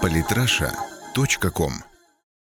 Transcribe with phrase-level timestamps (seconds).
[0.00, 1.72] Политраша.ком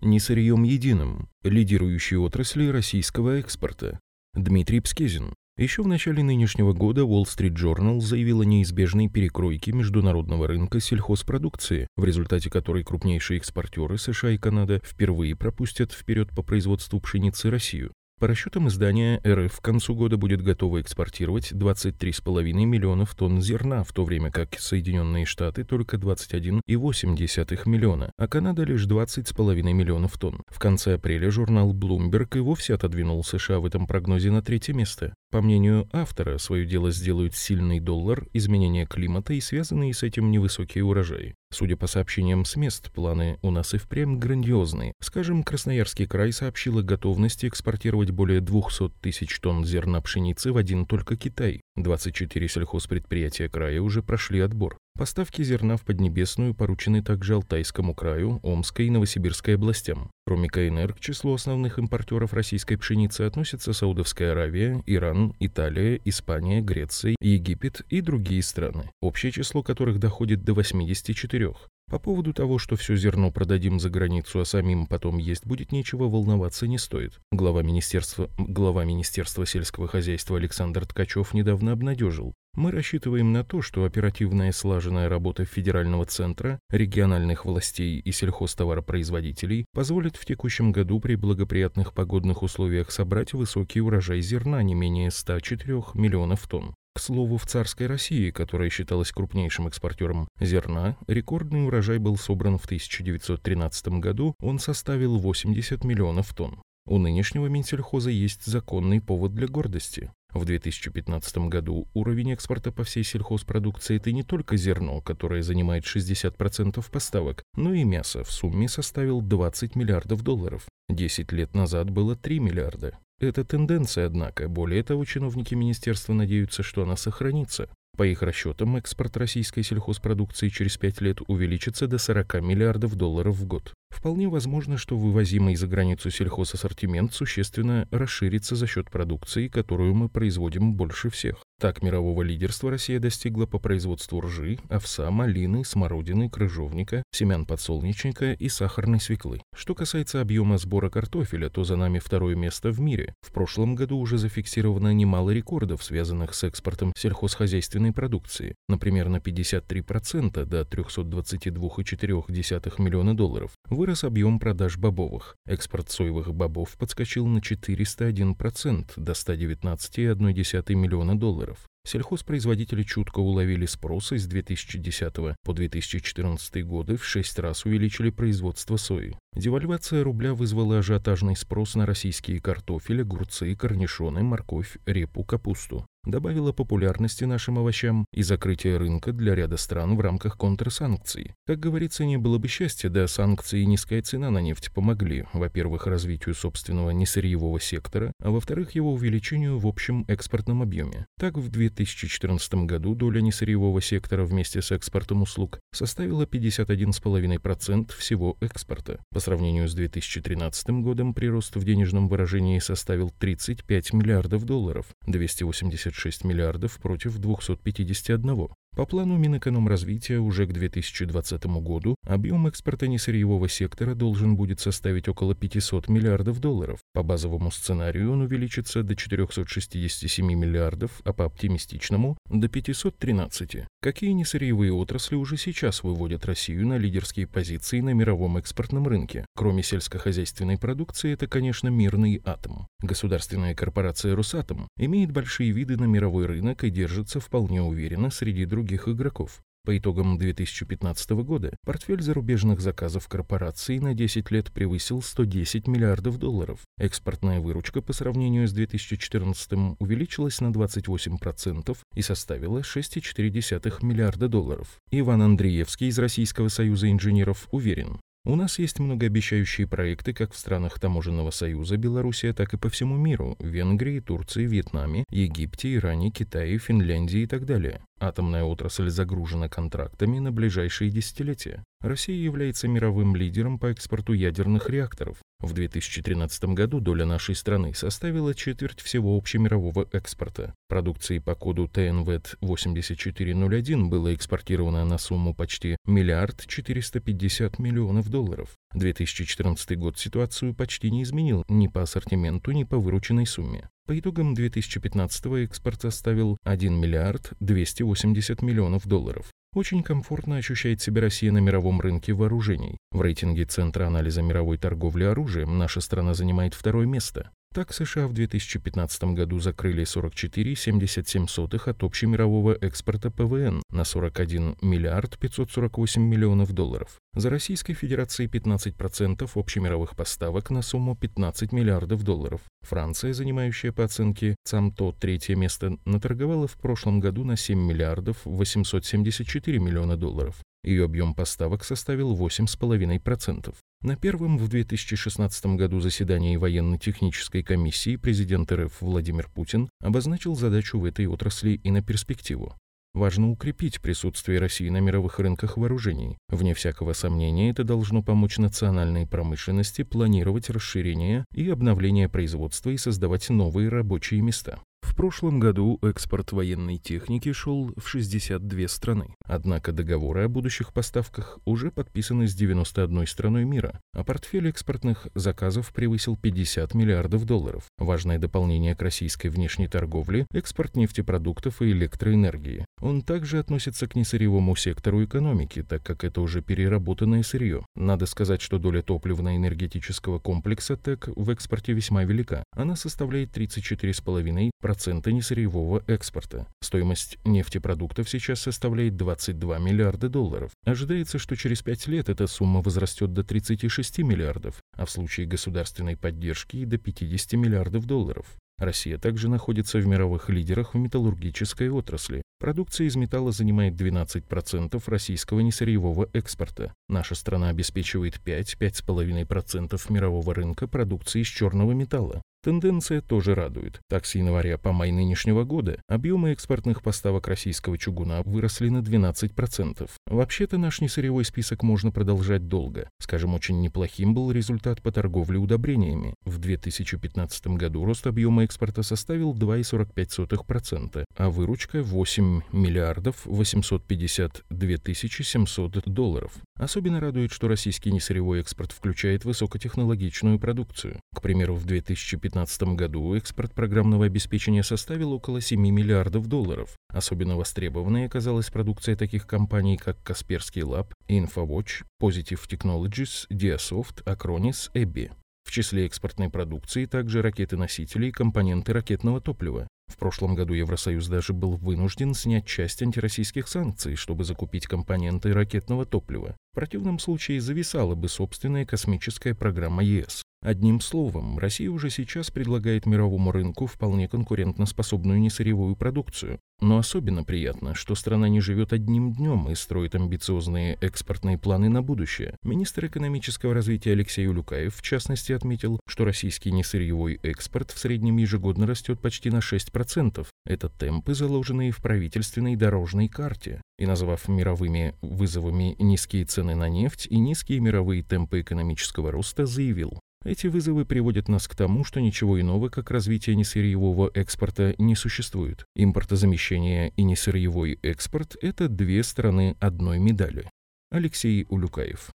[0.00, 1.28] Не сырьем единым.
[1.42, 3.98] Лидирующие отрасли российского экспорта.
[4.34, 5.34] Дмитрий Пскезин.
[5.56, 11.88] Еще в начале нынешнего года Wall Street Journal заявил о неизбежной перекройке международного рынка сельхозпродукции,
[11.96, 17.92] в результате которой крупнейшие экспортеры США и Канада впервые пропустят вперед по производству пшеницы Россию.
[18.22, 23.92] По расчетам издания, РФ к концу года будет готова экспортировать 23,5 миллионов тонн зерна, в
[23.92, 30.44] то время как Соединенные Штаты только 21,8 миллиона, а Канада лишь 20,5 миллионов тонн.
[30.46, 35.16] В конце апреля журнал Bloomberg и вовсе отодвинул США в этом прогнозе на третье место.
[35.32, 40.84] По мнению автора, свое дело сделают сильный доллар, изменение климата и связанные с этим невысокие
[40.84, 41.34] урожаи.
[41.50, 44.92] Судя по сообщениям с мест, планы у нас и впрямь грандиозные.
[45.00, 50.84] Скажем, Красноярский край сообщил о готовности экспортировать более 200 тысяч тонн зерна пшеницы в один
[50.84, 51.62] только Китай.
[51.76, 54.76] 24 сельхозпредприятия края уже прошли отбор.
[55.02, 60.10] Поставки зерна в Поднебесную поручены также Алтайскому краю, Омской и Новосибирской областям.
[60.26, 67.16] Кроме КНР, к числу основных импортеров российской пшеницы относятся Саудовская Аравия, Иран, Италия, Испания, Греция,
[67.20, 71.54] Египет и другие страны, общее число которых доходит до 84.
[71.90, 76.04] По поводу того, что все зерно продадим за границу, а самим потом есть будет нечего,
[76.04, 77.18] волноваться не стоит.
[77.32, 82.34] Глава Министерства, глава Министерства сельского хозяйства Александр Ткачев недавно обнадежил.
[82.54, 90.16] Мы рассчитываем на то, что оперативная слаженная работа Федерального центра, региональных властей и сельхозтоваропроизводителей позволит
[90.16, 96.46] в текущем году при благоприятных погодных условиях собрать высокий урожай зерна не менее 104 миллионов
[96.46, 96.74] тонн.
[96.94, 102.66] К слову, в царской России, которая считалась крупнейшим экспортером зерна, рекордный урожай был собран в
[102.66, 106.60] 1913 году, он составил 80 миллионов тонн.
[106.84, 110.10] У нынешнего Минсельхоза есть законный повод для гордости.
[110.34, 116.90] В 2015 году уровень экспорта по всей сельхозпродукции– это не только зерно, которое занимает 60%
[116.90, 120.66] поставок, но и мясо в сумме составил 20 миллиардов долларов.
[120.88, 122.98] 10 лет назад было 3 миллиарда.
[123.20, 124.48] Это тенденция, однако.
[124.48, 127.68] Более того, чиновники министерства надеются, что она сохранится.
[127.96, 133.46] По их расчетам, экспорт российской сельхозпродукции через 5 лет увеличится до 40 миллиардов долларов в
[133.46, 133.74] год.
[133.92, 140.72] Вполне возможно, что вывозимый за границу сельхозассортимент существенно расширится за счет продукции, которую мы производим
[140.74, 141.44] больше всех.
[141.60, 148.48] Так мирового лидерства Россия достигла по производству ржи, овса, малины, смородины, крыжовника, семян подсолнечника и
[148.48, 149.40] сахарной свеклы.
[149.54, 153.14] Что касается объема сбора картофеля, то за нами второе место в мире.
[153.20, 158.56] В прошлом году уже зафиксировано немало рекордов, связанных с экспортом сельхозхозяйственной продукции.
[158.68, 163.52] Например, на 53% до 322,4 миллиона долларов.
[163.82, 165.36] Вырос объем продаж бобовых.
[165.44, 171.68] Экспорт соевых бобов подскочил на 401% до 119,1 миллиона долларов.
[171.84, 178.76] Сельхозпроизводители чутко уловили спрос и с 2010 по 2014 годы в 6 раз увеличили производство
[178.76, 179.16] сои.
[179.34, 187.24] Девальвация рубля вызвала ажиотажный спрос на российские картофель, огурцы, корнишоны, морковь, репу, капусту добавила популярности
[187.24, 191.34] нашим овощам и закрытие рынка для ряда стран в рамках контрсанкций.
[191.46, 195.86] Как говорится, не было бы счастья, да санкции и низкая цена на нефть помогли, во-первых,
[195.86, 201.06] развитию собственного несырьевого сектора, а во-вторых, его увеличению в общем экспортном объеме.
[201.18, 209.00] Так, в 2014 году доля несырьевого сектора вместе с экспортом услуг составила 51,5% всего экспорта.
[209.12, 216.24] По сравнению с 2013 годом прирост в денежном выражении составил 35 миллиардов долларов, 280 26
[216.24, 218.48] миллиардов против 251.
[218.74, 225.34] По плану Минэкономразвития уже к 2020 году объем экспорта несырьевого сектора должен будет составить около
[225.34, 226.78] 500 миллиардов долларов.
[226.94, 233.66] По базовому сценарию он увеличится до 467 миллиардов, а по оптимистичному– до 513.
[233.82, 239.26] Какие несырьевые отрасли уже сейчас выводят Россию на лидерские позиции на мировом экспортном рынке?
[239.36, 242.68] Кроме сельскохозяйственной продукции, это, конечно, мирный атом.
[242.80, 248.61] Государственная корпорация «Росатом» имеет большие виды на мировой рынок и держится вполне уверенно среди других
[248.62, 249.42] других игроков.
[249.64, 256.60] По итогам 2015 года портфель зарубежных заказов корпорации на 10 лет превысил 110 миллиардов долларов.
[256.78, 264.78] Экспортная выручка по сравнению с 2014 увеличилась на 28% и составила 6,4 миллиарда долларов.
[264.90, 270.78] Иван Андреевский из Российского союза инженеров уверен, у нас есть многообещающие проекты как в странах
[270.78, 277.20] Таможенного союза Белоруссия, так и по всему миру– Венгрии, Турции, Вьетнаме, Египте, Иране, Китае, Финляндии
[277.20, 277.82] и так далее.
[277.98, 281.64] Атомная отрасль загружена контрактами на ближайшие десятилетия.
[281.80, 285.18] Россия является мировым лидером по экспорту ядерных реакторов.
[285.42, 290.54] В 2013 году доля нашей страны составила четверть всего общемирового экспорта.
[290.68, 298.50] Продукции по коду ТНВЭД 8401 было экспортировано на сумму почти миллиард 450 миллионов долларов.
[298.74, 303.68] 2014 год ситуацию почти не изменил ни по ассортименту, ни по вырученной сумме.
[303.88, 309.26] По итогам 2015 экспорт составил 1 миллиард 280 миллионов долларов.
[309.54, 312.78] Очень комфортно ощущает себя Россия на мировом рынке вооружений.
[312.90, 317.30] В рейтинге Центра анализа мировой торговли оружием наша страна занимает второе место.
[317.52, 326.02] Так США в 2015 году закрыли 44,77 от общемирового экспорта ПВН на 41 миллиард 548
[326.02, 326.96] миллионов долларов.
[327.14, 332.40] За Российской Федерацией 15% общемировых поставок на сумму 15 миллиардов долларов.
[332.62, 339.58] Франция, занимающая по оценке ЦАМТО третье место, наторговала в прошлом году на 7 миллиардов 874
[339.58, 340.36] миллиона долларов.
[340.64, 343.54] Ее объем поставок составил 8,5%.
[343.82, 350.84] На первом в 2016 году заседании военно-технической комиссии президент РФ Владимир Путин обозначил задачу в
[350.84, 352.54] этой отрасли и на перспективу.
[352.94, 356.18] Важно укрепить присутствие России на мировых рынках вооружений.
[356.28, 363.30] Вне всякого сомнения, это должно помочь национальной промышленности планировать расширение и обновление производства и создавать
[363.30, 364.60] новые рабочие места.
[364.92, 369.16] В прошлом году экспорт военной техники шел в 62 страны.
[369.24, 375.72] Однако договоры о будущих поставках уже подписаны с 91 страной мира, а портфель экспортных заказов
[375.72, 377.64] превысил 50 миллиардов долларов.
[377.78, 382.66] Важное дополнение к российской внешней торговле– экспорт нефтепродуктов и электроэнергии.
[382.82, 387.64] Он также относится к несырьевому сектору экономики, так как это уже переработанное сырье.
[387.74, 392.44] Надо сказать, что доля топливно-энергетического комплекса ТЭК в экспорте весьма велика.
[392.54, 396.48] Она составляет 34,5% процента несырьевого экспорта.
[396.60, 400.50] Стоимость нефтепродуктов сейчас составляет 22 миллиарда долларов.
[400.64, 405.96] Ожидается, что через 5 лет эта сумма возрастет до 36 миллиардов, а в случае государственной
[405.96, 408.26] поддержки до 50 миллиардов долларов.
[408.58, 412.22] Россия также находится в мировых лидерах в металлургической отрасли.
[412.40, 416.74] Продукция из металла занимает 12% российского несырьевого экспорта.
[416.88, 422.20] Наша страна обеспечивает 5-5,5% мирового рынка продукции из черного металла.
[422.44, 423.80] Тенденция тоже радует.
[423.88, 429.88] Так, с января по май нынешнего года объемы экспортных поставок российского чугуна выросли на 12%.
[430.08, 432.90] Вообще-то наш несырьевой список можно продолжать долго.
[432.98, 436.16] Скажем, очень неплохим был результат по торговле удобрениями.
[436.24, 445.84] В 2015 году рост объема экспорта составил 2,45%, а выручка 8 миллиардов 852 тысячи 700
[445.86, 446.32] долларов.
[446.58, 450.98] Особенно радует, что российский несырьевой экспорт включает высокотехнологичную продукцию.
[451.14, 456.76] К примеру, в 2015 2015 году экспорт программного обеспечения составил около 7 миллиардов долларов.
[456.88, 465.10] Особенно востребованной оказалась продукция таких компаний, как Касперский Лаб, InfoWatch, Positive Technologies, Diasoft, Acronis, Ebbi.
[465.44, 469.68] В числе экспортной продукции также ракеты-носители и компоненты ракетного топлива.
[469.88, 475.84] В прошлом году Евросоюз даже был вынужден снять часть антироссийских санкций, чтобы закупить компоненты ракетного
[475.84, 476.34] топлива.
[476.52, 480.22] В противном случае зависала бы собственная космическая программа ЕС.
[480.42, 486.40] Одним словом, Россия уже сейчас предлагает мировому рынку вполне конкурентоспособную несырьевую продукцию.
[486.60, 491.80] Но особенно приятно, что страна не живет одним днем и строит амбициозные экспортные планы на
[491.80, 492.36] будущее.
[492.42, 498.66] Министр экономического развития Алексей Улюкаев, в частности, отметил, что российский несырьевой экспорт в среднем ежегодно
[498.66, 500.26] растет почти на 6%.
[500.44, 503.60] Это темпы, заложенные в правительственной дорожной карте.
[503.78, 510.00] И назвав мировыми вызовами низкие цены на нефть и низкие мировые темпы экономического роста, заявил,
[510.24, 515.66] эти вызовы приводят нас к тому, что ничего иного, как развитие несырьевого экспорта, не существует.
[515.74, 520.48] Импортозамещение и несырьевой экспорт– это две стороны одной медали.
[520.90, 522.10] Алексей Улюкаев.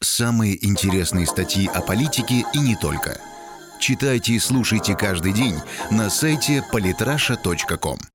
[0.00, 3.20] Самые интересные статьи о политике и не только.
[3.78, 5.56] Читайте и слушайте каждый день
[5.90, 7.98] на сайте polytrasha.com.